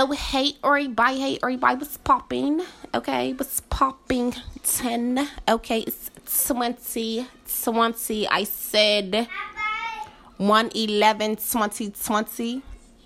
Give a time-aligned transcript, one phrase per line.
[0.00, 2.62] Oh, hey, everybody, hey, everybody, what's popping?
[2.94, 4.32] Okay, what's popping?
[4.62, 6.12] 10, okay, it's
[6.46, 7.26] 20,
[7.64, 8.28] 20.
[8.28, 9.26] I said
[10.36, 12.62] 1 11 2020.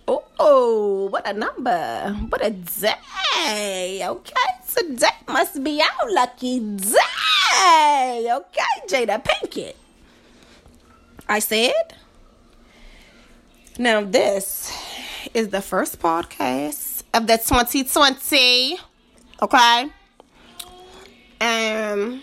[0.06, 2.14] Oh, what a number.
[2.28, 4.02] What a day.
[4.06, 4.34] Okay,
[4.68, 8.29] today must be our lucky day.
[8.36, 9.77] Okay, Jada Pinkett.
[11.27, 11.96] I said.
[13.79, 14.70] Now, this
[15.34, 18.77] is the first podcast of the 2020.
[19.40, 19.82] Okay?
[21.40, 22.23] Um,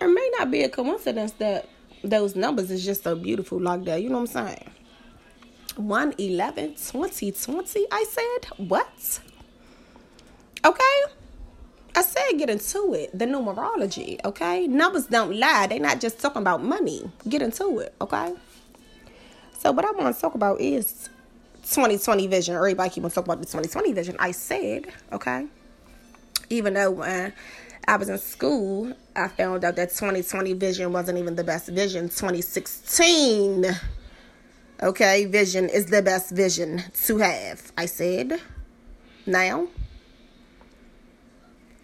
[0.00, 1.68] it may not be a coincidence that
[2.02, 4.02] those numbers is just so beautiful like that.
[4.02, 4.70] You know what I'm saying?
[5.76, 7.86] 1 11 2020.
[7.90, 9.20] I said, what?
[10.64, 11.00] Okay?
[11.96, 13.16] I said get into it.
[13.16, 14.66] The numerology, okay?
[14.66, 15.66] Numbers don't lie.
[15.68, 17.10] They're not just talking about money.
[17.28, 18.34] Get into it, okay?
[19.58, 21.08] So what I want to talk about is
[21.64, 22.54] 2020 vision.
[22.54, 24.16] Everybody keep on talking about the 2020 vision.
[24.18, 25.46] I said, okay,
[26.50, 27.32] even though when
[27.86, 32.08] I was in school, I found out that 2020 vision wasn't even the best vision.
[32.08, 33.66] 2016,
[34.82, 37.72] okay, vision is the best vision to have.
[37.76, 38.40] I said,
[39.26, 39.68] now.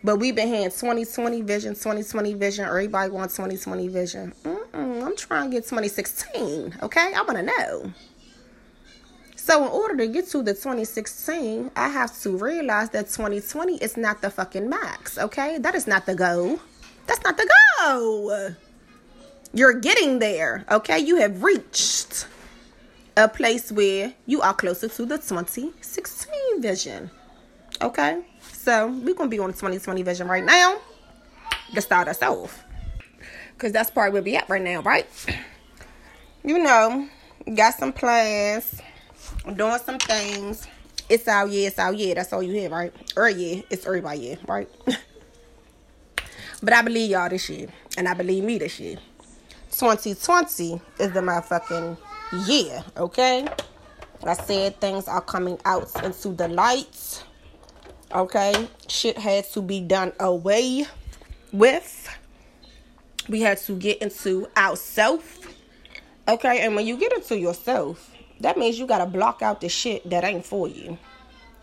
[0.03, 2.65] But we've been hearing 2020 vision, 2020 vision.
[2.65, 4.33] Everybody wants 2020 vision.
[4.45, 6.79] Mm-mm, I'm trying to get 2016.
[6.83, 7.93] Okay, I want to know.
[9.43, 13.97] So, in order to get to the 2016, I have to realize that 2020 is
[13.97, 15.57] not the fucking max, okay?
[15.57, 16.61] That is not the goal.
[17.07, 18.51] That's not the goal.
[19.55, 20.99] You're getting there, okay?
[20.99, 22.27] You have reached
[23.17, 27.11] a place where you are closer to the 2016 vision,
[27.81, 28.23] okay?
[28.53, 30.81] So, we're to be on the 2020 vision right now
[31.75, 32.63] to start us off.
[33.55, 35.09] Because that's probably where we at right now, right?
[36.45, 37.09] You know,
[37.55, 38.83] got some plans
[39.55, 40.67] doing some things.
[41.09, 42.15] It's our year, it's our year.
[42.15, 42.93] That's all you hear, right?
[43.17, 44.69] Or year, it's everybody year, right?
[46.63, 47.69] but I believe y'all this year.
[47.97, 48.99] And I believe me this year.
[49.73, 51.97] 2020 is the motherfucking
[52.47, 53.47] year, okay?
[54.23, 57.25] I said things are coming out into the light.
[58.15, 58.69] Okay?
[58.89, 60.85] Shit had to be done away
[61.53, 62.19] with.
[63.29, 65.39] We had to get into ourself.
[66.29, 66.61] Okay?
[66.61, 70.25] And when you get into yourself, that means you gotta block out the shit that
[70.25, 70.99] ain't for you.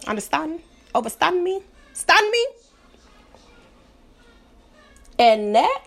[0.05, 0.61] Understand?
[0.93, 1.61] Overstand me?
[1.93, 2.47] Stand me?
[5.19, 5.83] And that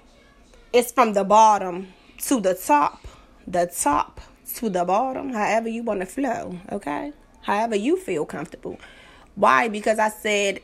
[0.73, 3.06] is from the bottom to the top.
[3.47, 4.21] The top
[4.56, 5.33] to the bottom.
[5.33, 6.59] However you want to flow.
[6.73, 7.12] Okay?
[7.43, 8.78] However you feel comfortable.
[9.37, 9.69] Why?
[9.69, 10.61] Because I said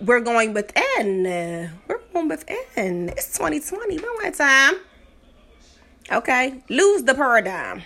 [0.00, 1.24] we're going within.
[1.88, 3.08] We're going within.
[3.08, 3.98] It's 2020.
[3.98, 4.74] One more time.
[6.12, 6.62] Okay?
[6.68, 7.82] Lose the paradigm.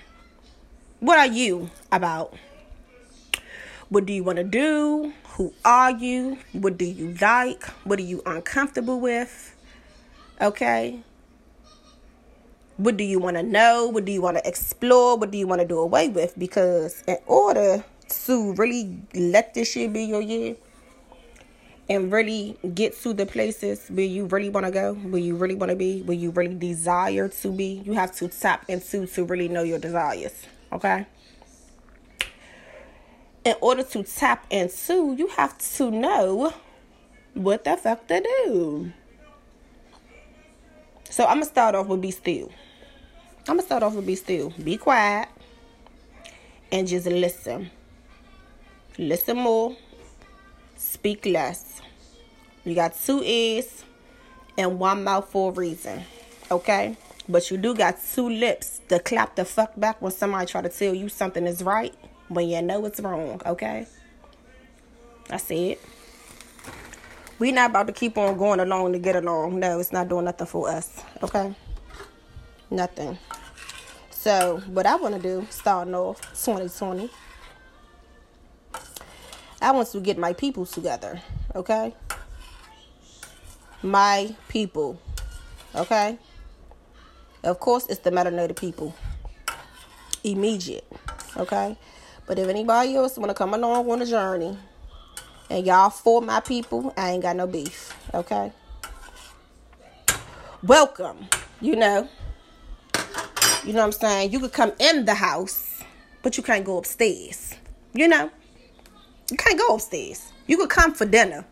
[1.04, 2.32] What are you about?
[3.90, 5.12] What do you want to do?
[5.36, 6.38] Who are you?
[6.52, 7.62] What do you like?
[7.84, 9.54] What are you uncomfortable with?
[10.40, 11.00] Okay?
[12.78, 13.86] What do you want to know?
[13.88, 15.18] What do you want to explore?
[15.18, 16.38] What do you want to do away with?
[16.38, 17.84] Because in order
[18.24, 20.56] to really let this shit be your year
[21.86, 25.54] and really get to the places where you really want to go, where you really
[25.54, 29.24] want to be, where you really desire to be, you have to tap into to
[29.24, 30.46] really know your desires.
[30.74, 31.06] Okay?
[33.44, 36.52] In order to tap into, you have to know
[37.34, 38.92] what the fuck to do.
[41.10, 42.50] So I'm gonna start off with be still.
[43.46, 44.50] I'm gonna start off with be still.
[44.62, 45.28] Be quiet
[46.72, 47.70] and just listen.
[48.98, 49.76] Listen more.
[50.76, 51.80] Speak less.
[52.64, 53.84] You got two ears
[54.56, 56.02] and one mouth for a reason.
[56.50, 56.96] Okay?
[57.28, 60.68] But you do got two lips to clap the fuck back when somebody try to
[60.68, 61.94] tell you something is right
[62.28, 63.86] when you know it's wrong, okay?
[65.28, 65.80] That's it.
[67.38, 69.58] We not about to keep on going along to get along.
[69.58, 71.54] No, it's not doing nothing for us, okay?
[72.70, 73.18] Nothing.
[74.10, 77.10] So, what I want to do, starting off 2020,
[79.60, 81.20] I want to get my people together,
[81.54, 81.94] okay?
[83.82, 85.00] My people,
[85.74, 86.18] okay?
[87.44, 88.94] Of course, it's the melanated people.
[90.24, 90.90] Immediate.
[91.36, 91.76] Okay?
[92.26, 94.56] But if anybody else want to come along on the journey
[95.50, 97.94] and y'all for my people, I ain't got no beef.
[98.14, 98.50] Okay?
[100.62, 101.26] Welcome.
[101.60, 102.08] You know.
[103.62, 104.32] You know what I'm saying?
[104.32, 105.82] You could come in the house,
[106.22, 107.54] but you can't go upstairs.
[107.92, 108.30] You know?
[109.30, 110.32] You can't go upstairs.
[110.46, 111.44] You could come for dinner,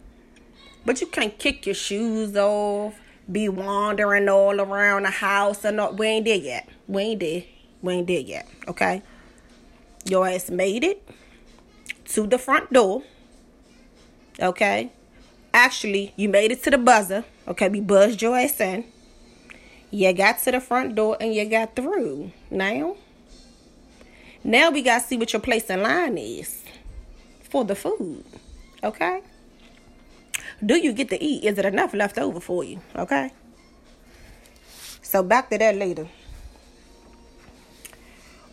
[0.86, 2.94] but you can't kick your shoes off
[3.30, 5.80] be wandering all around the house and.
[5.98, 6.68] We ain't there yet.
[6.86, 7.42] We ain't there.
[7.82, 8.48] We ain't there yet.
[8.68, 9.02] Okay.
[10.04, 11.08] Your ass made it
[12.06, 13.02] to the front door.
[14.40, 14.90] Okay?
[15.54, 17.24] Actually, you made it to the buzzer.
[17.46, 18.84] Okay, we buzzed your ass in.
[19.90, 22.32] You got to the front door and you got through.
[22.50, 22.96] Now,
[24.42, 26.62] now we got to see what your place in line is
[27.50, 28.24] for the food.
[28.82, 29.20] Okay?
[30.64, 31.44] Do you get to eat?
[31.44, 32.80] Is it enough left over for you?
[32.94, 33.32] Okay?
[35.02, 36.08] So back to that later.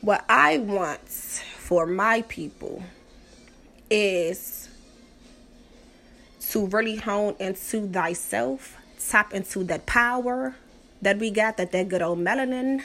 [0.01, 2.83] What I want for my people
[3.89, 4.69] is
[6.49, 10.55] to really hone into thyself, tap into that power
[11.01, 12.81] that we got, that that good old melanin,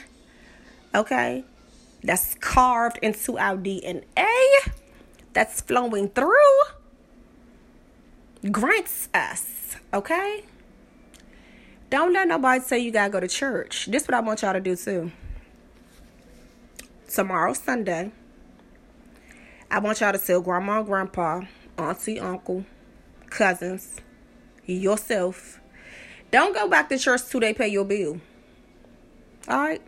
[0.93, 1.43] okay,
[2.03, 4.05] that's carved into our DNA,
[5.33, 6.59] that's flowing through,
[8.51, 10.43] grants us, okay?
[11.89, 13.87] Don't let nobody say you gotta go to church.
[13.87, 15.11] This is what I want y'all to do too.
[17.07, 18.11] Tomorrow, Sunday,
[19.69, 21.41] I want y'all to tell grandma, grandpa,
[21.77, 22.65] auntie, uncle,
[23.29, 23.97] cousins,
[24.65, 25.59] yourself.
[26.31, 28.19] Don't go back to church till they pay your bill.
[29.47, 29.81] Alright?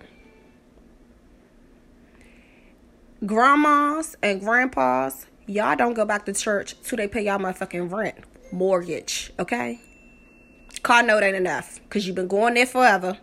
[3.25, 8.17] Grandmas and grandpas, y'all don't go back to church till they pay y'all motherfucking rent,
[8.51, 9.79] mortgage, okay?
[10.83, 13.17] Car note ain't enough because you've been going there forever.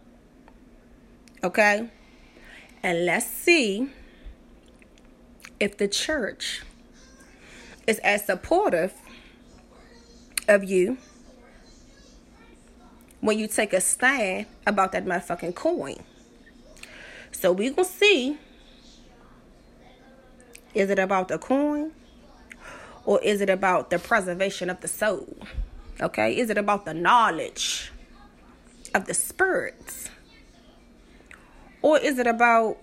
[1.43, 1.89] Okay?
[2.83, 3.89] And let's see
[5.61, 6.63] if the church
[7.87, 8.93] is as supportive
[10.49, 10.99] of you
[13.21, 15.97] when you take a stand about that motherfucking coin.
[17.33, 18.39] So we gonna see
[20.75, 21.93] is it about the coin
[23.07, 25.37] or is it about the preservation of the soul?
[26.01, 26.37] Okay?
[26.37, 27.93] Is it about the knowledge
[28.95, 30.09] of the spirits?
[31.83, 32.79] Or is it about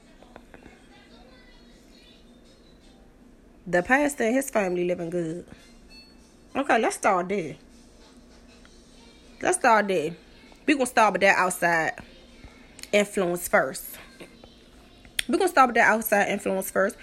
[3.66, 5.46] the pastor and his family living good?
[6.56, 7.56] Okay, let's start there.
[9.42, 10.16] Let's start there.
[10.68, 11.94] We're gonna start with that outside
[12.92, 13.98] influence first.
[15.28, 16.96] We're gonna start with that outside influence first.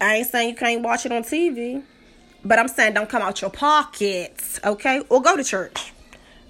[0.00, 1.82] I ain't saying you can't watch it on TV.
[2.44, 5.00] But I'm saying don't come out your pockets, okay?
[5.08, 5.92] Or go to church.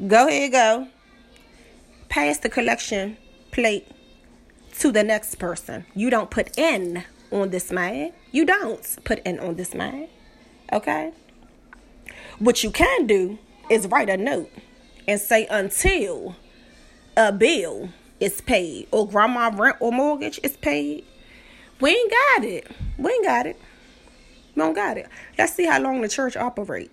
[0.07, 0.89] Go ahead, go.
[2.09, 3.17] Pass the collection
[3.51, 3.87] plate
[4.79, 5.85] to the next person.
[5.95, 8.13] You don't put in on this man.
[8.33, 10.09] You don't put in on this man,
[10.73, 11.13] okay?
[12.39, 13.39] What you can do
[13.69, 14.51] is write a note
[15.07, 16.37] and say until
[17.17, 17.91] a bill
[18.21, 21.05] is paid or grandma rent or mortgage is paid.
[21.81, 22.71] We ain't got it.
[22.99, 23.61] We ain't got it.
[24.57, 25.09] Don't got it.
[25.39, 26.91] Let's see how long the church operate.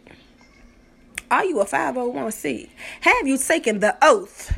[1.30, 2.69] Are you a 501c?
[3.01, 4.57] Have you taken the oath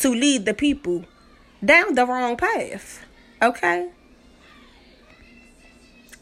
[0.00, 1.04] to lead the people
[1.64, 3.04] down the wrong path?
[3.40, 3.90] Okay?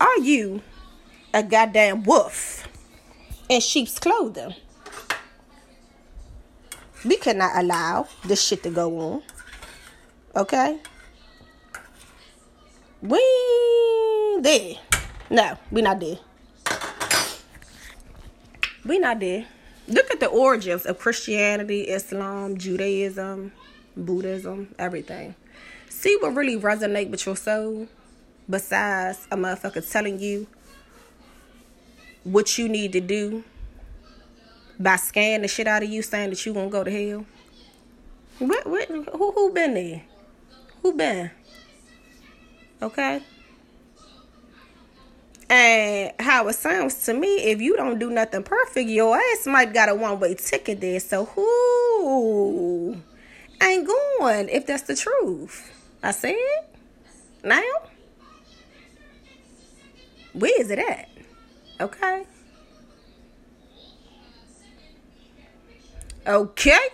[0.00, 0.62] Are you
[1.34, 2.68] a goddamn wolf
[3.48, 4.54] in sheep's clothing?
[7.04, 9.22] We cannot allow this shit to go on.
[10.36, 10.78] Okay?
[13.00, 13.20] We
[14.40, 14.74] there.
[15.32, 16.19] No, we not there.
[18.84, 19.46] We not there.
[19.88, 23.50] Look at the origins of Christianity, Islam, Judaism,
[23.96, 25.34] Buddhism, everything.
[25.88, 27.88] See what really resonate with your soul
[28.50, 30.49] besides a motherfucker telling you
[32.25, 33.43] what you need to do
[34.79, 37.24] by scaring the shit out of you saying that you gonna go to hell.
[38.39, 40.03] What what who who been there?
[40.82, 41.31] Who been?
[42.82, 43.22] Okay?
[45.52, 49.74] And how it sounds to me, if you don't do nothing perfect, your ass might
[49.74, 50.98] got a one way ticket there.
[50.98, 52.96] So who
[53.62, 55.70] ain't going if that's the truth?
[56.02, 56.36] I said,
[57.44, 57.60] now,
[60.32, 61.10] where is it at?
[61.78, 62.24] Okay.
[66.26, 66.88] Okay.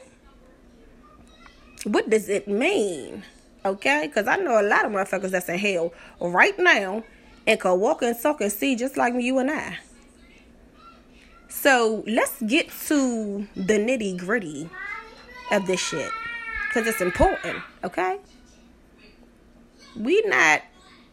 [1.85, 3.23] What does it mean?
[3.65, 7.05] Okay, because I know a lot of motherfuckers that's in hell right now
[7.49, 9.79] and can walk and talk and see just like you and I.
[11.49, 14.69] So let's get to the nitty gritty
[15.51, 16.13] of this shit
[16.69, 18.19] because it's important, okay?
[19.97, 20.63] We not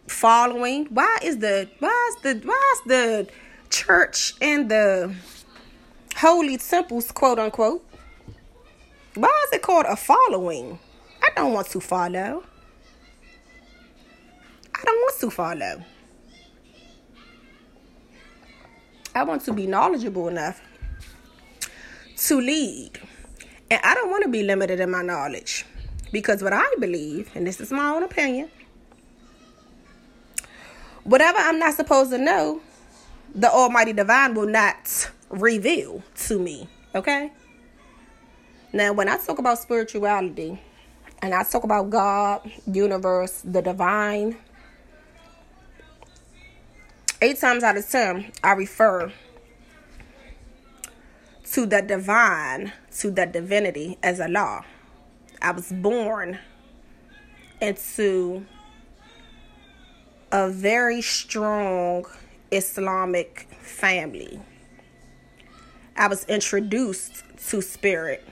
[0.08, 0.88] following.
[0.88, 3.28] Why is the why is the why is the
[3.70, 5.16] church and the
[6.18, 7.84] holy temples quote unquote?
[9.16, 10.80] Why is it called a following?
[11.24, 12.44] I don't want to follow.
[14.76, 15.86] I don't want to follow.
[19.16, 20.62] I want to be knowledgeable enough
[22.18, 23.00] to lead.
[23.72, 25.66] And I don't want to be limited in my knowledge.
[26.12, 28.50] Because what I believe, and this is my own opinion,
[31.06, 32.62] whatever I'm not supposed to know,
[33.34, 36.68] the Almighty Divine will not reveal to me.
[36.94, 37.32] Okay?
[38.74, 40.62] Now, when I talk about spirituality
[41.22, 44.38] and I talk about God, universe, the divine,
[47.22, 49.12] eight times out of ten, I refer
[51.52, 54.66] to the divine, to the divinity as Allah.
[55.42, 56.40] I was born
[57.62, 58.46] into
[60.32, 62.06] a very strong
[62.52, 64.40] Islamic family.
[65.96, 68.28] I was introduced to spirit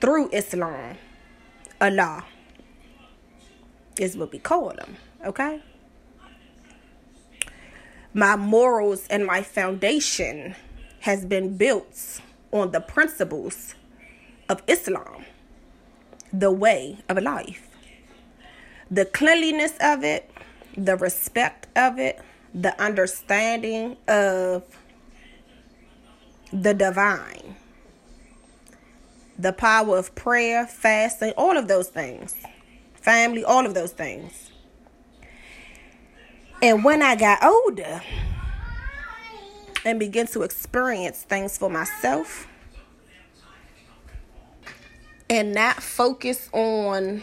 [0.00, 0.96] through Islam.
[1.80, 2.24] Allah
[3.98, 5.62] is what we call them, okay?
[8.12, 10.56] My morals and my foundation
[11.00, 13.74] has been built on the principles
[14.48, 15.24] of Islam,
[16.32, 17.68] the way of life.
[18.90, 20.28] The cleanliness of it,
[20.76, 22.20] the respect of it,
[22.52, 24.64] the understanding of
[26.52, 27.54] the divine,
[29.38, 32.34] the power of prayer, fasting, all of those things,
[32.94, 34.49] family, all of those things.
[36.62, 38.02] And when I got older
[39.84, 42.46] and began to experience things for myself
[45.30, 47.22] and not focus on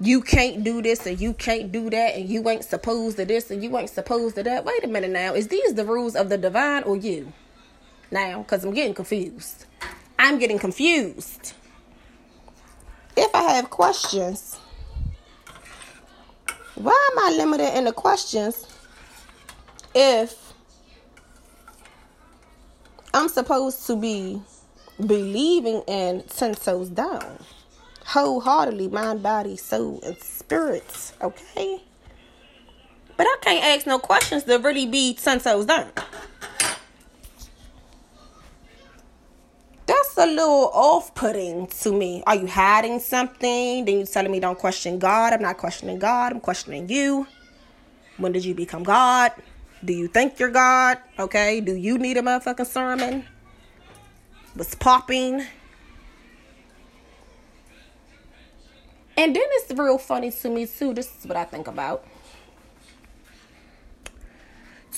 [0.00, 3.50] you can't do this and you can't do that and you ain't supposed to this
[3.50, 4.64] and you ain't supposed to that.
[4.64, 5.34] Wait a minute now.
[5.34, 7.32] Is these the rules of the divine or you?
[8.10, 9.66] Now, because I'm getting confused.
[10.18, 11.52] I'm getting confused.
[13.16, 14.58] If I have questions,
[16.74, 18.66] why am I limited in the questions
[19.94, 20.52] if
[23.14, 24.42] I'm supposed to be
[24.98, 27.38] believing in 10 toes down?
[28.12, 31.14] wholeheartedly, mind, body, soul, and spirits.
[31.20, 31.80] Okay?
[33.16, 35.90] But I can't ask no questions to really be ten toes down.
[40.14, 42.22] That's a little off putting to me.
[42.26, 43.86] Are you hiding something?
[43.86, 45.32] Then you telling me don't question God.
[45.32, 46.32] I'm not questioning God.
[46.32, 47.26] I'm questioning you.
[48.18, 49.32] When did you become God?
[49.82, 50.98] Do you think you're God?
[51.18, 51.62] Okay.
[51.62, 53.24] Do you need a motherfucking sermon?
[54.52, 55.46] What's popping?
[59.16, 60.92] And then it's real funny to me too.
[60.92, 62.06] This is what I think about.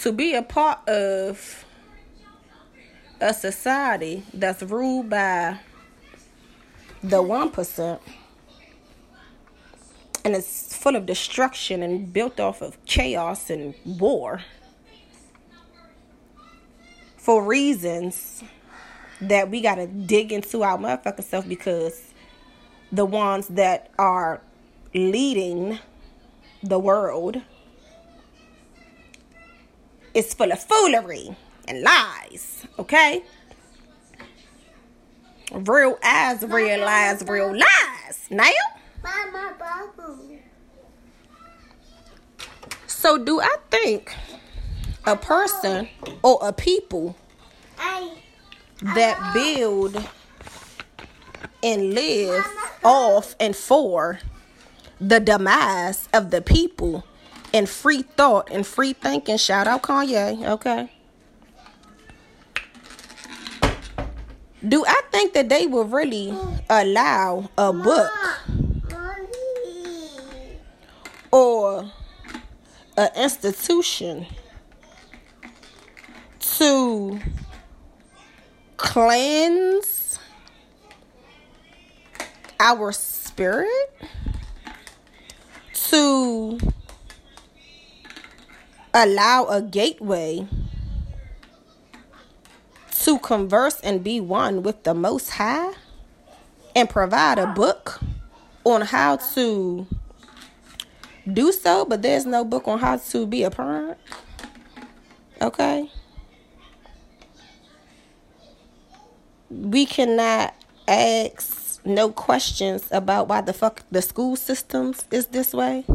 [0.00, 1.64] To be a part of
[3.20, 5.58] a society that's ruled by
[7.02, 8.00] the 1%
[10.24, 14.42] and it's full of destruction and built off of chaos and war
[17.16, 18.42] for reasons
[19.20, 22.12] that we got to dig into our motherfucking self because
[22.90, 24.40] the ones that are
[24.94, 25.78] leading
[26.62, 27.40] the world
[30.14, 31.36] is full of foolery
[31.68, 33.22] and lies, okay?
[35.52, 37.56] Real eyes realize real lies.
[37.56, 38.26] Real lies.
[38.30, 38.50] Now?
[42.86, 44.14] So, do I think
[45.06, 45.88] a person
[46.22, 47.16] or a people
[48.80, 50.02] that build
[51.62, 52.46] and live
[52.82, 54.20] off and for
[55.00, 57.04] the demise of the people
[57.52, 59.36] and free thought and free thinking.
[59.36, 60.90] Shout out Kanye, okay?
[64.66, 66.32] Do I think that they will really
[66.70, 68.10] allow a book
[71.30, 71.90] or
[72.96, 74.26] an institution
[76.40, 77.20] to
[78.76, 80.18] cleanse
[82.58, 83.68] our spirit
[85.74, 86.58] to
[88.94, 90.46] allow a gateway
[93.24, 95.72] converse and be one with the Most High
[96.76, 98.00] and provide a book
[98.64, 99.86] on how to
[101.32, 103.98] do so, but there's no book on how to be a parent.
[105.40, 105.90] Okay?
[109.48, 110.54] We cannot
[110.86, 115.86] ask no questions about why the fuck the school systems is this way.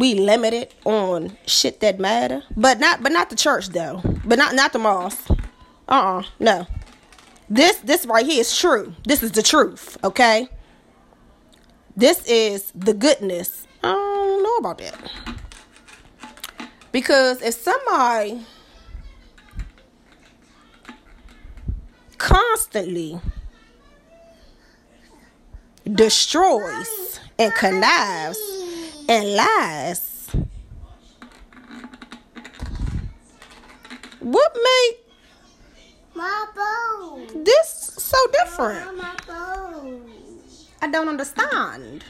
[0.00, 4.54] We limited on shit that matter, but not but not the church though, but not
[4.54, 5.28] not the mosque.
[5.28, 5.34] Uh
[5.90, 6.66] uh-uh, uh no.
[7.50, 8.94] This this right here is true.
[9.04, 9.98] This is the truth.
[10.02, 10.48] Okay.
[11.94, 13.66] This is the goodness.
[13.84, 15.12] I don't know about that.
[16.92, 18.46] Because if somebody
[22.16, 23.20] constantly
[25.84, 28.40] destroys and connives
[29.10, 30.28] lies.
[34.20, 34.96] What made
[36.14, 36.46] My
[37.34, 38.96] this so different?
[38.96, 39.16] My.
[40.82, 42.04] I don't understand.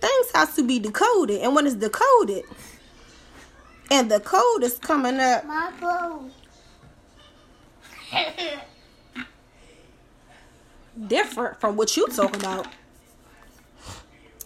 [0.00, 2.44] Things have to be decoded, and when it's decoded,
[3.90, 5.70] and the code is coming up My
[11.06, 12.66] different from what you talk about,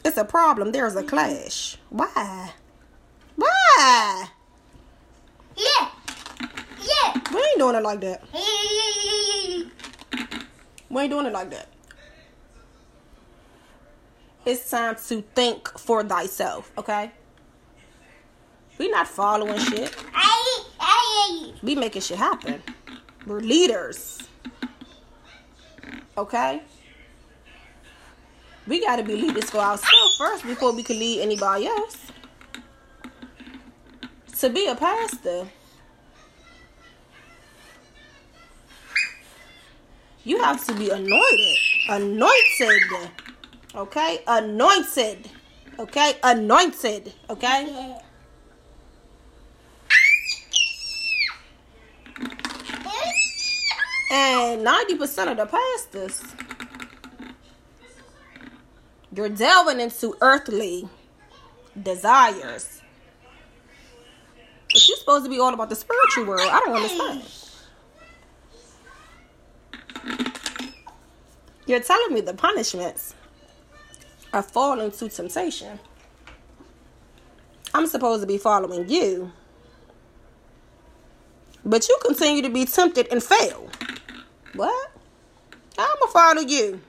[0.04, 0.73] it's a problem.
[0.73, 1.76] There's a clash.
[1.90, 2.52] Why?
[3.37, 4.28] Why?
[5.56, 5.88] yeah.
[6.80, 7.21] Yeah.
[7.32, 8.23] We ain't doing it like that.
[10.90, 11.68] We ain't doing it like that.
[14.44, 17.12] It's time to think for thyself, okay?
[18.78, 19.94] We not following shit.
[21.62, 22.61] We making shit happen.
[23.26, 24.18] We're leaders.
[26.18, 26.62] Okay?
[28.73, 31.99] We gotta be leaders for ourselves first before we can lead anybody else.
[34.38, 35.47] To be a pastor,
[40.25, 41.59] you have to be anointed.
[41.91, 43.11] Anointed.
[43.75, 44.21] Okay?
[44.26, 45.29] Anointed.
[45.79, 46.14] Okay?
[46.23, 47.12] Anointed.
[47.29, 47.99] Okay?
[54.11, 56.23] And 90% of the pastors,
[59.14, 60.88] you're delving into earthly
[61.81, 62.81] desires.
[64.73, 66.49] But you're supposed to be all about the spiritual world.
[66.50, 67.23] I don't understand.
[71.66, 73.14] You're telling me the punishments
[74.33, 75.78] are falling to temptation.
[77.75, 79.33] I'm supposed to be following you.
[81.64, 83.69] But you continue to be tempted and fail.
[84.54, 84.90] What?
[85.78, 86.81] I'ma follow you.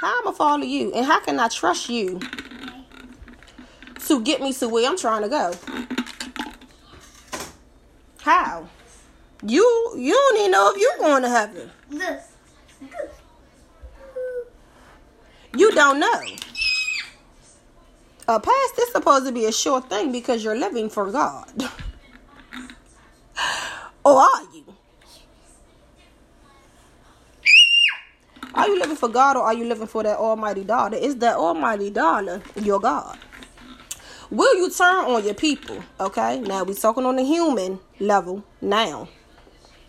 [0.00, 0.92] How I'ma follow you?
[0.94, 2.20] And how can I trust you
[4.06, 5.52] to get me to where I'm trying to go?
[8.22, 8.66] How?
[9.42, 11.70] You you don't even know if you're going to heaven.
[15.56, 16.22] You don't know.
[18.28, 21.50] A past is supposed to be a sure thing because you're living for God.
[24.04, 24.69] or are you?
[28.54, 30.96] Are you living for God or are you living for that almighty dollar?
[30.96, 33.18] Is that almighty dollar your God?
[34.30, 35.82] Will you turn on your people?
[35.98, 39.08] Okay, now we're talking on the human level now.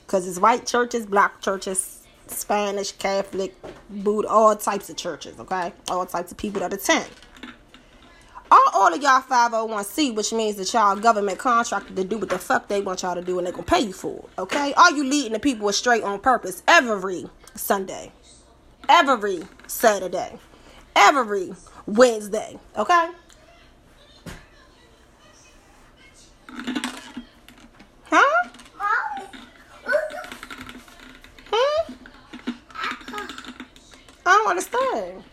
[0.06, 3.56] Because it's white churches, black churches, Spanish, Catholic,
[3.90, 5.74] Buddha, all types of churches, okay?
[5.90, 7.10] All types of people that attend.
[8.52, 12.38] Are all of y'all 501c, which means that y'all government contracted to do what the
[12.38, 14.74] fuck they want y'all to do and they're gonna pay you for it, okay?
[14.74, 18.12] Are you leading the people astray on purpose every Sunday,
[18.90, 20.38] every Saturday,
[20.96, 21.54] every
[21.86, 23.10] Wednesday, okay?
[28.06, 28.50] Huh?
[31.52, 31.94] Hmm?
[34.26, 35.24] I don't understand.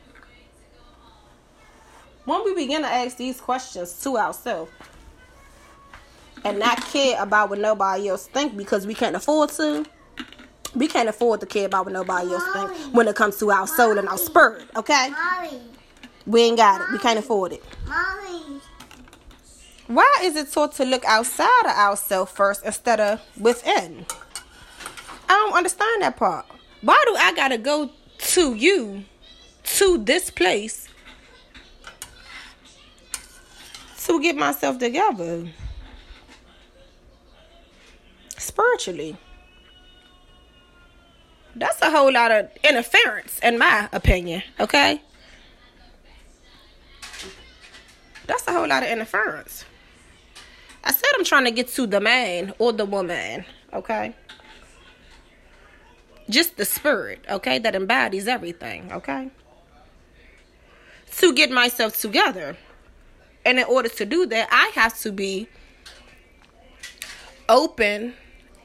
[2.24, 4.70] When we begin to ask these questions to ourselves
[6.44, 9.84] and not care about what nobody else think because we can't afford to,
[10.74, 13.66] we can't afford to care about what nobody else thinks when it comes to our
[13.66, 15.11] soul and our spirit, okay?
[15.11, 15.61] Mommy.
[16.26, 16.92] We ain't got it.
[16.92, 17.64] We can't afford it.
[17.87, 18.61] Mommy.
[19.87, 24.04] Why is it taught to look outside of ourselves first instead of within?
[25.28, 26.44] I don't understand that part.
[26.83, 29.04] Why do I gotta go to you,
[29.64, 30.88] to this place,
[34.04, 35.48] to get myself together
[38.37, 39.16] spiritually?
[41.59, 45.03] That's a whole lot of interference, in my opinion, okay?
[48.27, 49.64] That's a whole lot of interference.
[50.85, 54.14] I said I'm trying to get to the man or the woman, okay?
[56.31, 59.31] Just the spirit, okay, that embodies everything, okay?
[61.16, 62.57] To get myself together.
[63.44, 65.49] And in order to do that, I have to be
[67.49, 68.14] open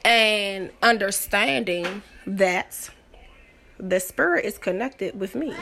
[0.04, 2.90] and understanding that
[3.78, 5.54] the spirit is connected with me.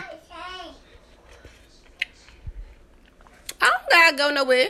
[3.61, 4.68] I don't gotta go nowhere.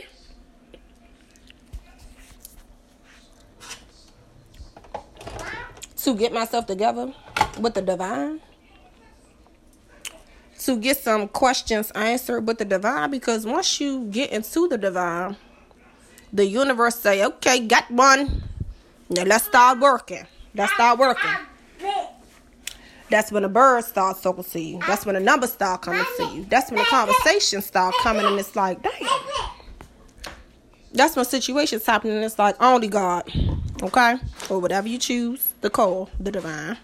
[5.97, 7.13] To get myself together
[7.59, 8.41] with the divine.
[10.59, 13.09] To get some questions answered with the divine.
[13.09, 15.37] Because once you get into the divine,
[16.31, 18.43] the universe say, okay, got one.
[19.09, 20.25] Now let's start working.
[20.55, 21.31] Let's start working.
[23.13, 24.79] That's when the birds start talking to you.
[24.87, 26.45] That's when the numbers start coming to you.
[26.45, 29.07] That's when the conversations start coming, and it's like, damn.
[30.93, 32.15] That's when situations happening.
[32.15, 33.31] And it's like only God,
[33.83, 34.15] okay,
[34.49, 36.75] or whatever you choose to call the divine,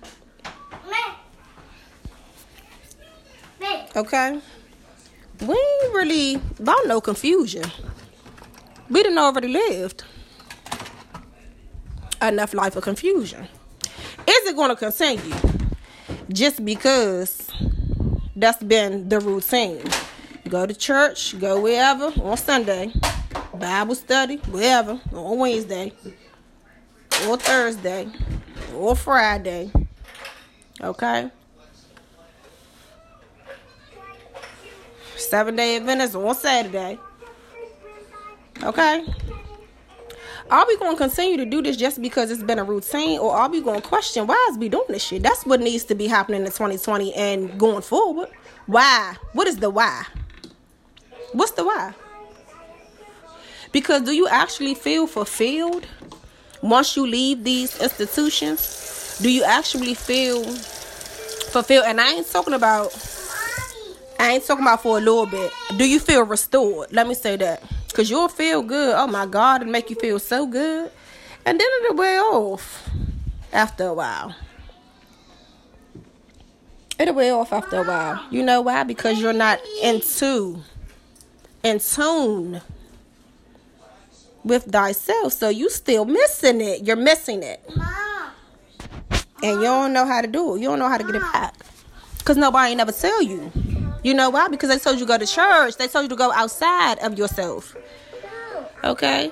[3.95, 4.39] okay.
[5.41, 7.63] We ain't really about no confusion.
[8.87, 10.03] We didn't already lived
[12.21, 13.47] enough life of confusion.
[14.27, 15.48] Is it going to continue?
[16.31, 17.49] Just because
[18.35, 19.83] that's been the routine.
[20.47, 22.91] Go to church, go wherever on Sunday,
[23.53, 25.91] Bible study, wherever, on Wednesday,
[27.27, 28.07] or Thursday,
[28.75, 29.71] or Friday.
[30.81, 31.29] Okay?
[35.17, 36.97] Seven day Adventist on Saturday.
[38.63, 39.05] Okay?
[40.51, 43.35] Are we going to continue to do this just because it's been a routine, or
[43.35, 45.21] are we going to question why is we doing this shit?
[45.21, 48.29] That's what needs to be happening in 2020 and going forward.
[48.65, 49.15] Why?
[49.33, 50.05] What is the why?
[51.33, 51.93] What's the why?
[53.71, 55.85] Because do you actually feel fulfilled
[56.63, 59.19] once you leave these institutions?
[59.21, 61.85] Do you actually feel fulfilled?
[61.85, 62.91] And I ain't talking about.
[64.17, 65.51] I ain't talking about for a little bit.
[65.77, 66.91] Do you feel restored?
[66.91, 67.61] Let me say that.
[67.93, 68.95] Cause you'll feel good.
[68.95, 70.91] Oh my God, and make you feel so good.
[71.45, 72.89] And then it'll wear off
[73.51, 74.35] after a while.
[76.99, 78.25] It'll wear off after a while.
[78.29, 78.83] You know why?
[78.83, 80.61] Because you're not into
[81.63, 82.61] in tune
[84.43, 85.33] with thyself.
[85.33, 86.85] So you still missing it.
[86.85, 87.61] You're missing it.
[89.41, 90.59] And you don't know how to do it.
[90.59, 91.55] You don't know how to get it back.
[92.25, 93.51] Cause nobody never tell you.
[94.03, 94.47] You know why?
[94.47, 95.75] Because they told you to go to church.
[95.77, 97.75] They told you to go outside of yourself.
[98.83, 99.31] Okay?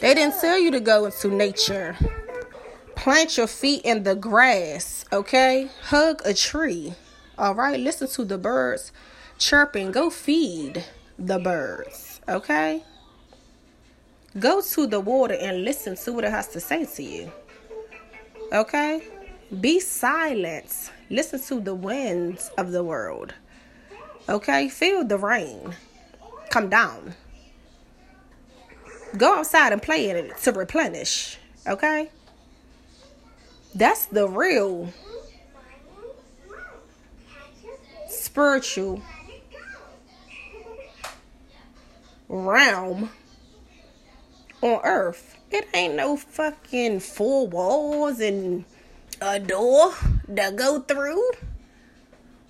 [0.00, 1.96] They didn't tell you to go into nature.
[2.94, 5.04] Plant your feet in the grass.
[5.12, 5.68] Okay?
[5.82, 6.94] Hug a tree.
[7.36, 7.78] All right?
[7.78, 8.92] Listen to the birds
[9.38, 9.92] chirping.
[9.92, 10.84] Go feed
[11.18, 12.20] the birds.
[12.28, 12.82] Okay?
[14.38, 17.32] Go to the water and listen to what it has to say to you.
[18.52, 19.02] Okay?
[19.48, 20.90] Be silent.
[21.08, 23.34] Listen to the winds of the world.
[24.28, 24.68] Okay?
[24.68, 25.74] Feel the rain
[26.50, 27.14] come down.
[29.16, 31.38] Go outside and play in it to replenish.
[31.66, 32.10] Okay?
[33.74, 34.92] That's the real
[38.08, 39.02] spiritual
[42.28, 43.10] realm
[44.60, 45.36] on earth.
[45.50, 48.64] It ain't no fucking four walls and
[49.20, 49.92] a door
[50.34, 51.30] to go through.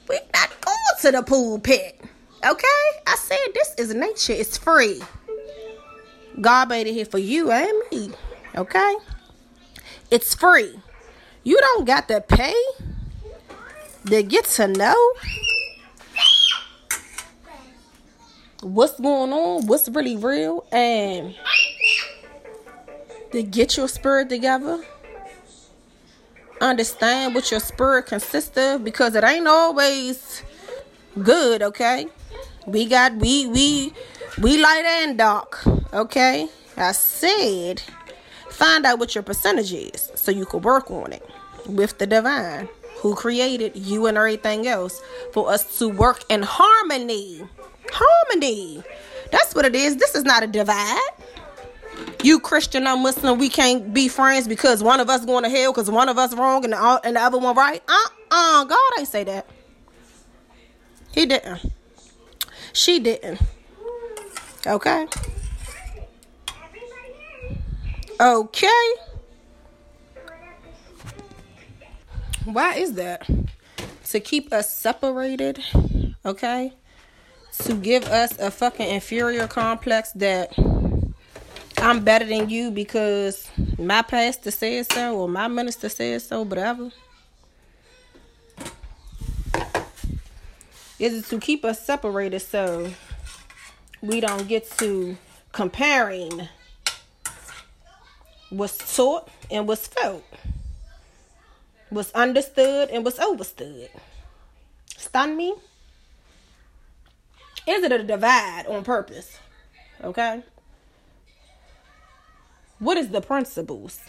[0.08, 2.00] We're not going to the pulpit.
[2.46, 2.66] Okay?
[3.06, 4.32] I said this is nature.
[4.32, 5.00] It's free.
[6.40, 8.10] God made it here for you and me.
[8.56, 8.96] Okay?
[10.10, 10.80] It's free.
[11.42, 12.54] You don't got to pay
[14.06, 15.12] to get to know
[18.62, 21.34] what's going on, what's really real, and
[23.32, 24.84] to get your spirit together.
[26.60, 30.42] Understand what your spirit consists of because it ain't always
[31.22, 32.06] good, okay?
[32.66, 33.92] We got we we
[34.40, 36.48] we light and dark, okay?
[36.76, 37.82] I said
[38.50, 41.24] find out what your percentage is so you can work on it
[41.66, 45.00] with the divine who created you and everything else
[45.32, 47.42] for us to work in harmony.
[47.90, 48.82] Harmony.
[49.30, 49.96] That's what it is.
[49.96, 50.98] This is not a divide.
[52.22, 55.72] You Christian or Muslim, we can't be friends because one of us going to hell
[55.72, 57.82] because one of us wrong and the, and the other one right.
[57.88, 58.64] Uh-uh.
[58.64, 59.46] God ain't say that.
[61.12, 61.72] He didn't.
[62.72, 63.40] She didn't.
[64.66, 65.06] Okay.
[68.20, 68.92] Okay.
[72.44, 73.28] Why is that?
[74.10, 75.62] To keep us separated,
[76.24, 76.72] okay?
[77.64, 80.52] To give us a fucking inferior complex that
[81.80, 86.90] I'm better than you because my pastor said so or my minister said so, whatever.
[90.98, 92.90] Is it to keep us separated so
[94.02, 95.16] we don't get to
[95.52, 96.48] comparing
[98.50, 100.24] what's taught and what's felt,
[101.90, 103.88] what's understood and what's overstood?
[104.96, 105.54] Stun me?
[107.66, 109.38] Is it a divide on purpose?
[110.02, 110.42] Okay.
[112.78, 114.00] What is the principles?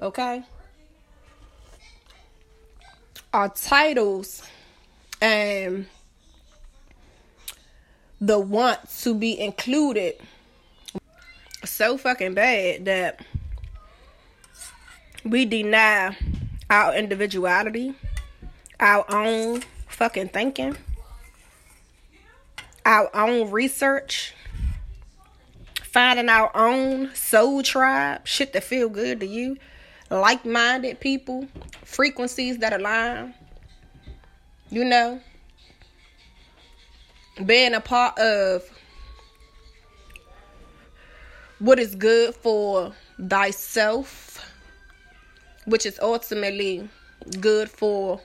[0.00, 0.42] Okay.
[3.32, 4.42] Our titles
[5.20, 5.86] and
[8.20, 10.14] the want to be included
[11.64, 13.20] so fucking bad that
[15.24, 16.16] we deny
[16.70, 17.94] our individuality,
[18.78, 20.76] our own fucking thinking,
[22.84, 24.34] our own research,
[25.94, 29.56] finding our own soul tribe, shit that feel good to you,
[30.10, 31.46] like-minded people,
[31.84, 33.32] frequencies that align.
[34.70, 35.20] You know,
[37.46, 38.68] being a part of
[41.60, 42.92] what is good for
[43.28, 44.44] thyself,
[45.64, 46.88] which is ultimately
[47.38, 48.20] good for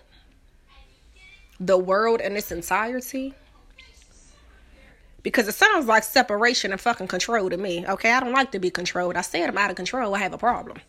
[1.60, 3.36] the world in its entirety.
[5.21, 7.86] Because it sounds like separation and fucking control to me.
[7.86, 9.15] Okay, I don't like to be controlled.
[9.15, 10.15] I said I'm out of control.
[10.15, 10.79] I have a problem.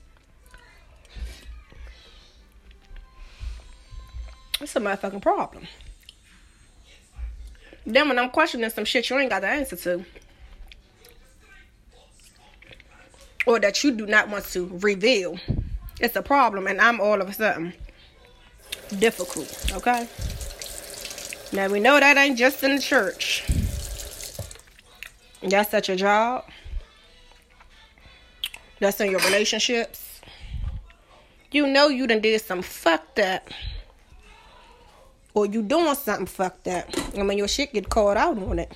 [4.60, 5.66] It's a motherfucking problem.
[7.86, 10.04] Then when I'm questioning some shit you ain't got the answer to,
[13.46, 15.38] or that you do not want to reveal,
[15.98, 17.72] it's a problem, and I'm all of a sudden
[18.98, 19.72] difficult.
[19.72, 20.06] Okay.
[21.52, 23.44] Now we know that ain't just in the church.
[25.42, 26.44] That's at your job.
[28.78, 30.20] That's in your relationships.
[31.50, 33.48] You know you done did some fucked up.
[35.34, 36.86] Or you doing something fucked up.
[37.14, 38.72] And when your shit get called out on it,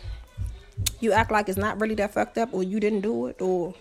[1.01, 3.75] you act like it's not really that fucked up or you didn't do it or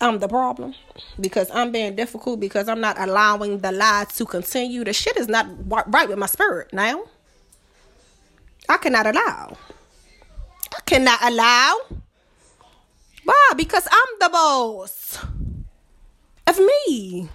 [0.00, 0.74] I'm the problem
[1.18, 4.84] because I'm being difficult because I'm not allowing the lie to continue.
[4.84, 5.46] The shit is not
[5.92, 7.04] right with my spirit now.
[8.68, 9.56] I cannot allow.
[10.86, 11.80] Cannot allow.
[13.24, 13.52] Why?
[13.56, 15.18] Because I'm the boss
[16.46, 17.28] of me.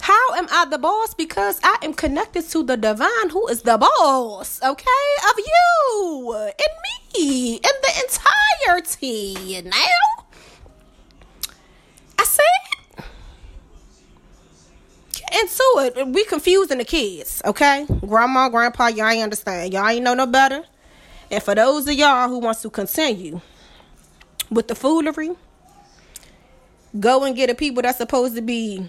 [0.00, 1.12] How am I the boss?
[1.12, 6.74] Because I am connected to the divine who is the boss, okay, of you and
[7.14, 9.60] me and the entirety.
[9.62, 9.76] Now,
[12.18, 13.04] I said,
[15.12, 16.08] get into it.
[16.08, 17.86] We confusing the kids, okay?
[18.00, 19.74] Grandma, grandpa, y'all ain't understand.
[19.74, 20.64] Y'all ain't know no better.
[21.30, 23.40] And for those of y'all who wants to continue
[24.50, 25.30] with the foolery,
[26.98, 28.88] go and get the people that's supposed to be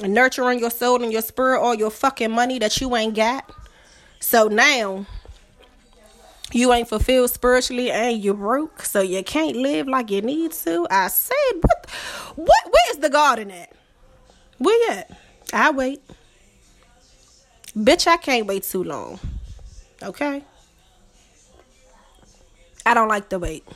[0.00, 3.50] nurturing your soul and your spirit all your fucking money that you ain't got.
[4.20, 5.06] So now
[6.52, 10.86] you ain't fulfilled spiritually and you broke, so you can't live like you need to.
[10.90, 11.90] I said, what?
[12.36, 12.64] What?
[12.64, 13.72] Where is the garden at?
[14.58, 15.10] Where at?
[15.52, 16.02] I wait.
[17.76, 19.18] Bitch, I can't wait too long.
[20.02, 20.42] Okay.
[22.84, 23.66] I don't like the wait.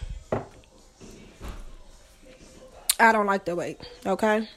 [2.99, 3.79] I don't like the wait.
[4.07, 4.49] Okay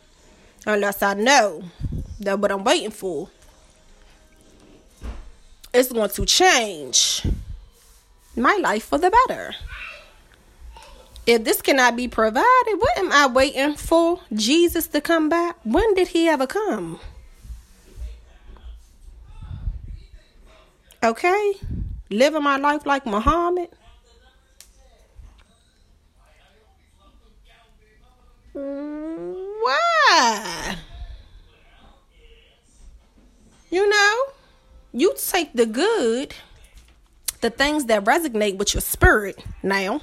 [0.68, 1.64] unless I know
[2.20, 3.30] that what I'm waiting for
[5.74, 7.26] is going to change
[8.36, 9.56] my life for the better.
[11.26, 14.22] If this cannot be provided, what am I waiting for?
[14.34, 15.58] Jesus to come back?
[15.64, 17.00] When did he ever come?
[21.04, 21.54] Okay?
[22.10, 23.70] Living my life like Muhammad.
[28.58, 30.78] Why?
[33.70, 34.24] You know,
[34.94, 36.34] you take the good,
[37.42, 40.02] the things that resonate with your spirit now,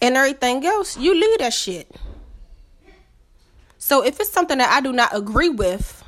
[0.00, 1.90] and everything else, you leave that shit.
[3.78, 6.02] So if it's something that I do not agree with,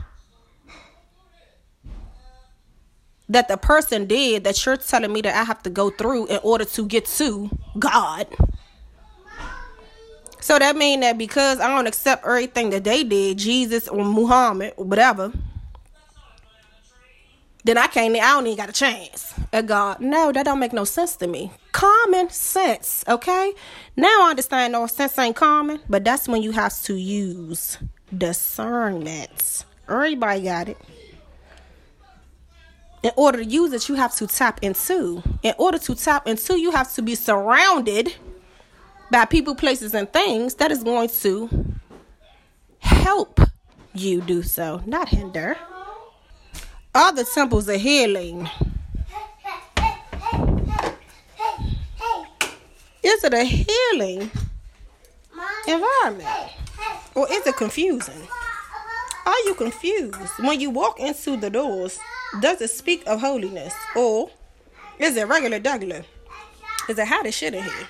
[3.28, 6.38] that the person did that you're telling me that I have to go through in
[6.42, 8.28] order to get to God
[10.46, 14.74] so that mean that because I don't accept everything that they did, Jesus or Muhammad
[14.76, 15.32] or whatever,
[17.64, 18.14] then I can't.
[18.14, 19.98] I don't even got a chance at God.
[19.98, 21.50] No, that don't make no sense to me.
[21.72, 23.54] Common sense, okay?
[23.96, 27.78] Now I understand no sense ain't common, but that's when you have to use
[28.16, 29.64] discernment.
[29.88, 30.78] Everybody got it.
[33.02, 35.24] In order to use it, you have to tap into.
[35.42, 38.14] In order to tap into, you have to be surrounded
[39.10, 41.48] by people, places, and things that is going to
[42.78, 43.40] help
[43.94, 45.56] you do so, not hinder.
[46.94, 48.48] All the temples of healing.
[53.02, 54.30] Is it a healing
[55.68, 56.28] environment?
[57.14, 58.28] Or is it confusing?
[59.24, 60.16] Are you confused?
[60.40, 61.98] When you walk into the doors,
[62.40, 63.74] does it speak of holiness?
[63.94, 64.30] Or
[64.98, 66.04] is it regular regular?
[66.88, 67.88] Is it how this shit in here?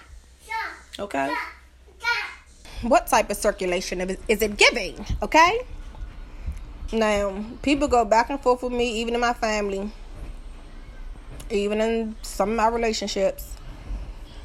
[0.99, 1.31] Okay.
[2.83, 5.05] What type of circulation is it giving?
[5.23, 5.61] Okay.
[6.93, 9.91] Now, people go back and forth with me, even in my family,
[11.51, 13.55] even in some of my relationships.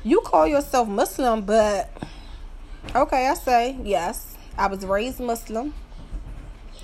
[0.04, 1.92] You call yourself Muslim, but
[2.96, 4.36] okay, I say yes.
[4.58, 5.74] I was raised Muslim.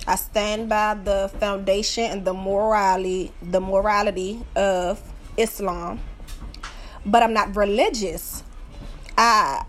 [0.05, 5.01] I stand by the foundation and the morality the morality of
[5.35, 5.99] Islam.
[7.05, 8.43] But I'm not religious.
[9.17, 9.65] I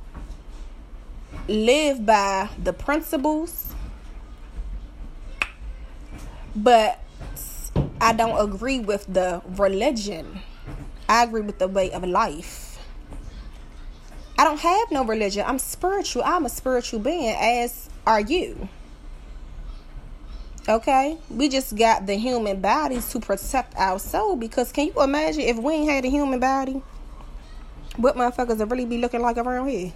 [1.49, 3.75] live by the principles,
[6.55, 7.01] but
[8.01, 10.41] I don't agree with the religion.
[11.09, 12.79] I agree with the way of life.
[14.39, 15.45] I don't have no religion.
[15.47, 16.23] I'm spiritual.
[16.25, 18.69] I'm a spiritual being, as are you.
[20.69, 21.17] Okay?
[21.31, 25.57] We just got the human bodies to protect our soul because can you imagine if
[25.57, 26.83] we ain't had a human body?
[27.99, 29.93] What motherfuckers would really be looking like around here?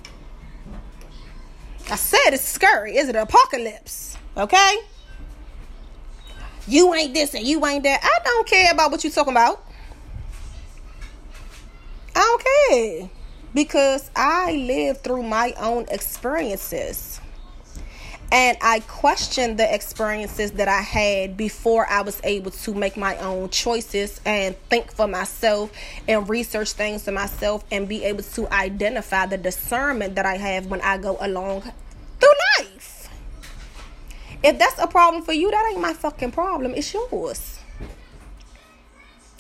[1.88, 2.96] I said it's scary.
[2.96, 4.18] Is it apocalypse?
[4.36, 4.76] Okay?
[6.66, 8.00] You ain't this and you ain't that.
[8.02, 9.64] I don't care about what you talking about.
[12.16, 13.10] I don't care.
[13.54, 17.20] Because I live through my own experiences.
[18.32, 23.14] And I questioned the experiences that I had before I was able to make my
[23.18, 25.70] own choices and think for myself
[26.08, 30.66] and research things for myself and be able to identify the discernment that I have
[30.66, 31.60] when I go along
[32.20, 33.10] through life.
[34.42, 36.72] If that's a problem for you, that ain't my fucking problem.
[36.74, 37.58] It's yours.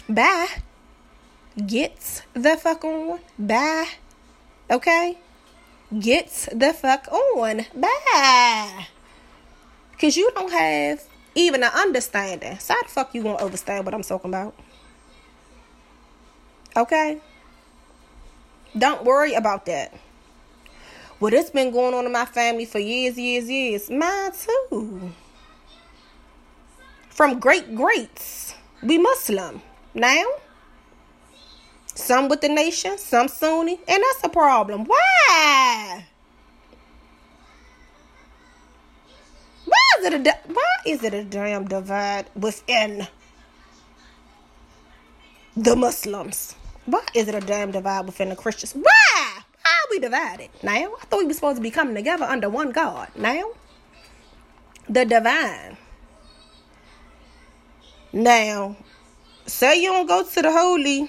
[0.06, 0.48] Bye.
[1.66, 3.20] Get the fuck on.
[3.38, 3.88] Bye.
[4.70, 5.16] Okay?
[5.98, 7.66] Get the fuck on.
[7.74, 8.86] Bye.
[10.00, 12.58] Cause you don't have even an understanding.
[12.58, 14.54] So how the fuck you gonna understand what I'm talking about?
[16.76, 17.20] Okay?
[18.76, 19.92] Don't worry about that.
[21.20, 23.90] Well, it's been going on in my family for years, years, years.
[23.90, 25.12] Mine too.
[27.10, 28.54] From great greats.
[28.82, 29.62] We Muslim.
[29.94, 30.24] Now,
[31.94, 34.84] some with the nation, some Sunni, and that's a problem.
[34.84, 36.04] Why?
[39.64, 43.06] Why is it a why is it a damn divide within
[45.56, 46.56] the Muslims?
[46.86, 48.72] Why is it a damn divide within the Christians?
[48.72, 49.42] Why?
[49.62, 50.94] Why are we divided now?
[51.00, 53.08] I thought we were supposed to be coming together under one God.
[53.16, 53.50] Now,
[54.88, 55.76] the divine.
[58.12, 58.76] Now,
[59.46, 61.08] say you don't go to the holy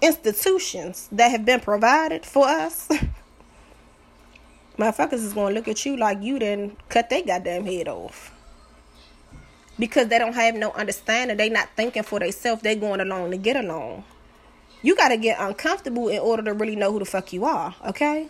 [0.00, 2.88] institutions that have been provided for us.
[4.78, 8.32] Motherfuckers is gonna look at you like you didn't cut their goddamn head off.
[9.78, 11.36] Because they don't have no understanding.
[11.36, 12.62] They not thinking for themselves.
[12.62, 14.04] They going along to get along.
[14.82, 18.28] You gotta get uncomfortable in order to really know who the fuck you are, okay?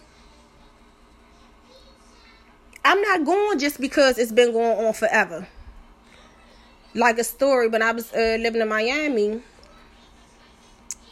[2.85, 5.47] I'm not going just because it's been going on forever.
[6.95, 9.43] Like a story when I was uh, living in Miami,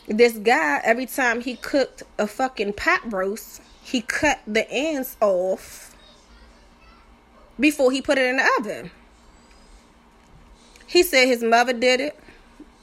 [0.09, 5.95] this guy every time he cooked a fucking pot roast, he cut the ends off
[7.59, 8.91] before he put it in the oven.
[10.87, 12.19] He said his mother did it.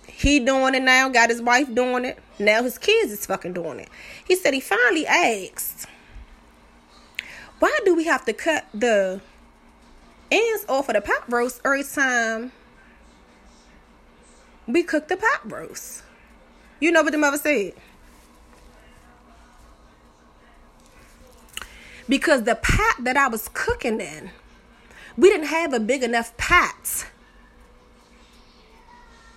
[0.07, 2.19] He doing it now, got his wife doing it.
[2.37, 3.89] Now his kids is fucking doing it.
[4.25, 5.87] He said he finally asked,
[7.59, 9.21] Why do we have to cut the
[10.29, 12.51] ends off of the pot roast every time
[14.67, 16.03] we cook the pot roast?
[16.83, 17.75] You know what the mother said?
[22.09, 24.31] Because the pot that I was cooking in,
[25.15, 27.05] we didn't have a big enough pot.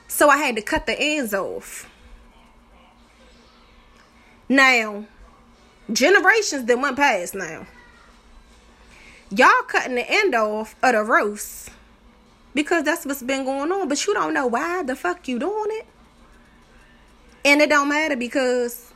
[0.08, 1.88] So I had to cut the ends off.
[4.48, 5.04] Now,
[5.92, 7.68] generations that went past now.
[9.30, 11.70] Y'all cutting the end off of the roast
[12.54, 15.68] because that's what's been going on, but you don't know why the fuck you doing
[15.68, 15.86] it.
[17.46, 18.92] And it don't matter because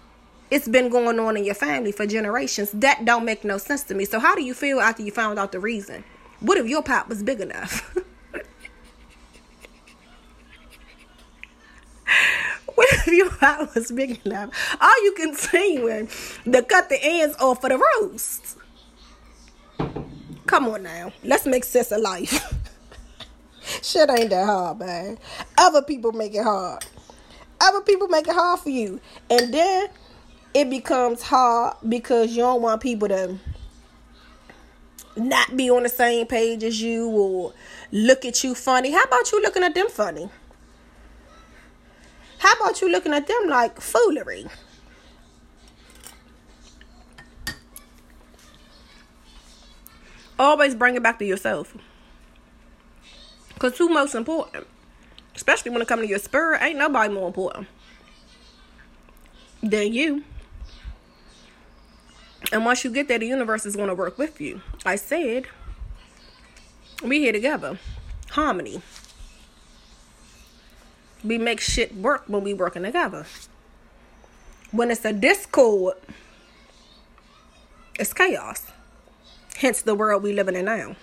[0.50, 2.72] it's been going on in your family for generations.
[2.72, 4.04] That don't make no sense to me.
[4.04, 6.02] So how do you feel after you found out the reason?
[6.40, 7.94] What if your pot was big enough?
[12.74, 14.50] what if your pot was big enough?
[14.80, 16.08] Are you continuing
[16.50, 18.56] to cut the ends off of the roast?
[20.46, 21.12] Come on now.
[21.22, 22.52] Let's make sense of life.
[23.82, 25.18] Shit ain't that hard, man.
[25.56, 26.84] Other people make it hard.
[27.60, 29.00] Other people make it hard for you.
[29.28, 29.88] And then
[30.54, 33.38] it becomes hard because you don't want people to
[35.16, 37.52] not be on the same page as you or
[37.92, 38.90] look at you funny.
[38.90, 40.30] How about you looking at them funny?
[42.38, 44.46] How about you looking at them like foolery?
[50.38, 51.76] Always bring it back to yourself.
[53.52, 54.66] Because who most important?
[55.40, 57.66] Especially when it comes to your spirit, ain't nobody more important
[59.62, 60.22] than you.
[62.52, 64.60] And once you get there, the universe is going to work with you.
[64.84, 65.46] I said,
[67.02, 67.78] we here together.
[68.32, 68.82] harmony.
[71.24, 73.24] We make shit work when we working together.
[74.72, 75.96] When it's a discord,
[77.98, 78.66] it's chaos.
[79.56, 80.96] Hence the world we living in now.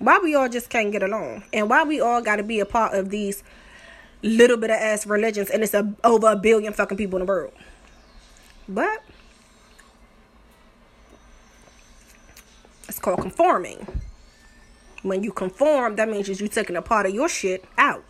[0.00, 2.64] Why we all just can't get along, and why we all got to be a
[2.64, 3.42] part of these
[4.22, 7.30] little bit of ass religions, and it's a, over a billion fucking people in the
[7.30, 7.52] world.
[8.66, 9.02] But
[12.88, 13.86] it's called conforming.
[15.02, 18.04] When you conform, that means you're taking a part of your shit out.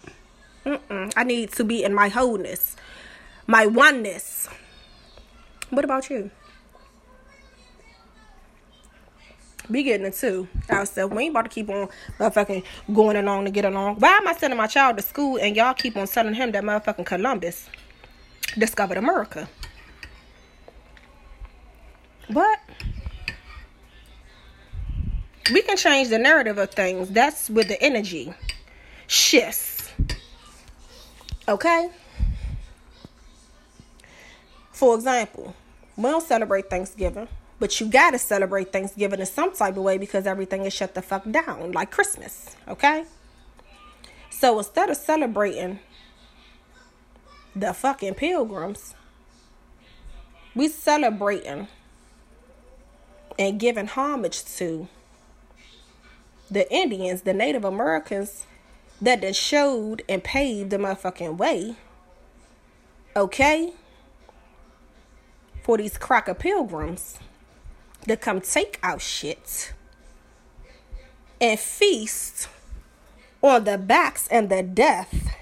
[0.65, 1.13] Mm-mm.
[1.17, 2.77] I need to be in my wholeness,
[3.49, 4.49] my oneness.
[5.71, 6.31] What about you?
[9.71, 10.49] Be getting it too.
[10.69, 11.15] Ourselves.
[11.15, 11.89] We ain't about to keep on
[12.19, 13.97] motherfucking going along to get along.
[13.97, 16.63] Why am I sending my child to school and y'all keep on telling him that
[16.65, 17.69] motherfucking Columbus
[18.59, 19.49] discovered America?
[22.29, 22.61] But
[25.53, 27.11] we can change the narrative of things.
[27.11, 28.33] That's with the energy
[29.07, 29.91] shifts.
[31.49, 31.91] Okay?
[34.73, 35.55] For example,
[35.97, 37.29] we don't celebrate Thanksgiving,
[37.61, 41.03] but you gotta celebrate Thanksgiving in some type of way because everything is shut the
[41.03, 42.57] fuck down, like Christmas.
[42.67, 43.05] Okay?
[44.31, 45.79] So instead of celebrating
[47.55, 48.95] the fucking pilgrims,
[50.55, 51.69] we celebrating
[53.39, 54.89] and giving homage to
[56.51, 58.47] the Indians, the Native Americans
[59.03, 61.77] that then showed and paved the motherfucking way.
[63.15, 63.75] Okay?
[65.63, 67.19] For these cracker pilgrims
[68.07, 69.73] that come take our shit
[71.41, 72.49] and feast
[73.43, 75.37] on the backs and the death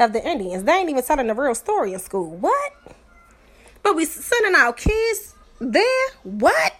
[0.00, 0.64] of the Indians.
[0.64, 2.36] They ain't even telling the real story in school.
[2.36, 2.72] What?
[3.82, 6.08] But we sending our kids there?
[6.22, 6.74] What?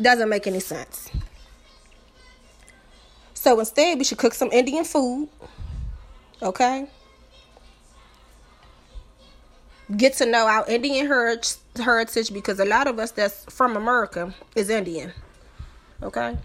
[0.00, 1.10] Doesn't make any sense.
[3.34, 5.28] So instead, we should cook some Indian food.
[6.40, 6.86] Okay?
[9.96, 14.70] Get to know our Indian heritage because a lot of us that's from America is
[14.70, 15.12] Indian.
[16.02, 16.38] Okay?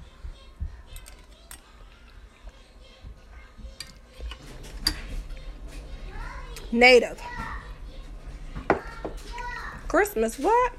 [6.71, 7.21] Native.
[9.87, 10.73] Christmas, what?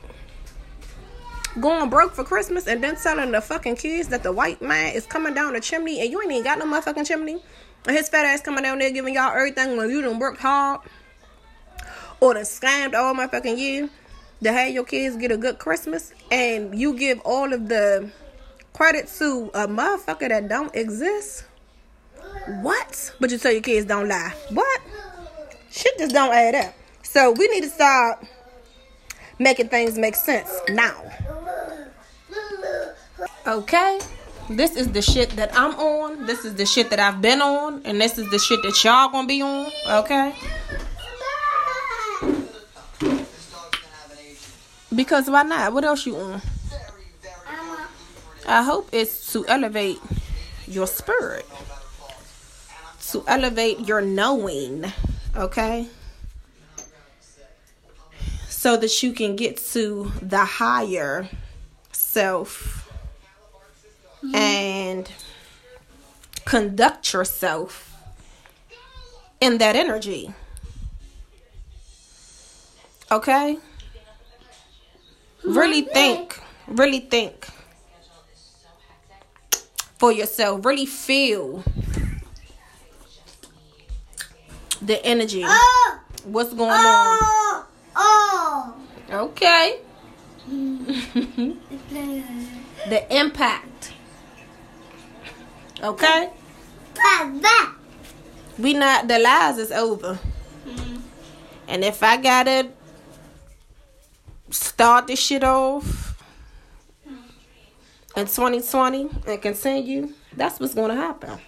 [1.60, 5.06] going broke for Christmas and then telling the fucking kids that the white man is
[5.06, 7.42] coming down the chimney and you ain't even got no motherfucking chimney.
[7.86, 10.80] And his fat ass coming down there giving y'all everything when you done worked hard.
[12.20, 13.88] Or done scammed all my fucking year
[14.42, 16.12] to have your kids get a good Christmas.
[16.30, 18.10] And you give all of the
[18.72, 21.44] credit to a motherfucker that don't exist.
[22.62, 23.12] What?
[23.20, 24.34] But you tell your kids don't lie.
[24.50, 24.80] What?
[25.70, 26.74] Shit just don't add up.
[27.02, 28.24] So we need to start
[29.38, 30.94] making things make sense now.
[33.46, 34.00] Okay?
[34.50, 36.26] This is the shit that I'm on.
[36.26, 37.82] This is the shit that I've been on.
[37.84, 39.70] And this is the shit that y'all gonna be on.
[39.88, 40.34] Okay?
[44.98, 45.72] Because why not?
[45.72, 46.42] What else you on?
[48.48, 50.00] I hope it's to elevate
[50.66, 51.46] your spirit.
[53.12, 54.92] To elevate your knowing.
[55.36, 55.86] Okay?
[58.48, 61.28] So that you can get to the higher
[61.92, 62.90] self
[64.16, 64.34] mm-hmm.
[64.34, 65.12] and
[66.44, 67.94] conduct yourself
[69.40, 70.34] in that energy.
[73.12, 73.58] Okay?
[75.56, 77.46] Really think, really think
[79.98, 80.64] for yourself.
[80.64, 81.62] Really feel
[84.82, 85.42] the energy.
[85.44, 86.00] Oh.
[86.24, 86.74] What's going oh.
[87.54, 87.64] on?
[87.96, 88.74] Oh.
[89.10, 89.80] Okay.
[92.88, 93.68] the impact
[95.82, 96.30] Okay?
[98.58, 100.18] We not, the lies is over.
[100.66, 100.96] Mm-hmm.
[101.68, 102.70] And if I gotta
[104.50, 106.20] start this shit off
[108.16, 111.38] in 2020 and continue, that's what's gonna happen.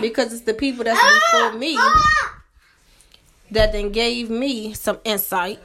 [0.00, 1.56] Because it's the people that's before ah!
[1.56, 2.42] me ah!
[3.50, 5.60] that then gave me some insight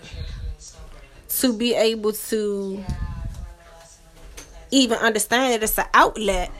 [1.29, 2.83] to be able to
[4.71, 6.51] even understand that it's an outlet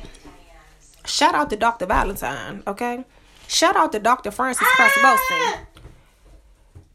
[1.06, 1.86] Shout out to Dr.
[1.86, 3.04] Valentine, okay?
[3.48, 4.32] Shout out to Dr.
[4.32, 5.66] Frances Welsing.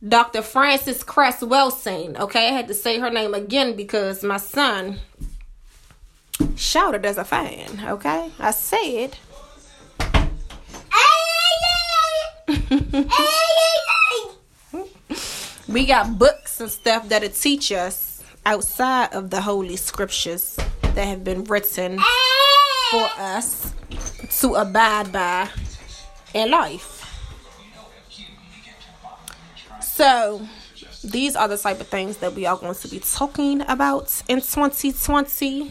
[0.06, 0.42] Dr.
[0.42, 2.48] Frances Cress Welsing, okay?
[2.48, 4.98] I had to say her name again because my son
[6.54, 8.30] shouted as a fan, okay?
[8.38, 9.16] I said.
[15.68, 21.24] we got books and stuff that'll teach us outside of the holy scriptures that have
[21.24, 21.98] been written
[22.90, 23.72] for us
[24.40, 25.48] to abide by
[26.34, 26.95] in life.
[29.96, 30.46] So,
[31.02, 34.42] these are the type of things that we are going to be talking about in
[34.42, 35.70] 2020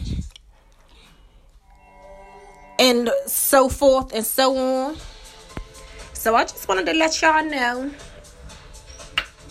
[2.80, 4.96] and so forth and so on.
[6.12, 7.88] So, I just wanted to let y'all know,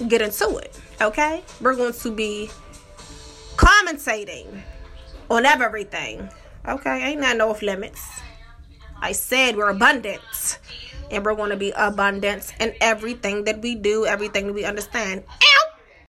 [0.10, 1.42] get into it, okay?
[1.62, 2.50] We're going to be
[3.56, 4.62] commentating
[5.32, 6.28] on everything,
[6.68, 7.02] okay?
[7.02, 8.06] Ain't no off limits.
[9.02, 10.60] I said we're abundant
[11.12, 15.24] and we're going to be abundant in everything that we do, everything that we understand.
[15.28, 15.75] Ow!